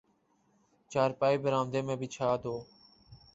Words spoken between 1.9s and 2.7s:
بچھا دو